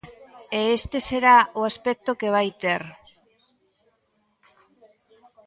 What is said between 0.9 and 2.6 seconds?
será o aspecto que vai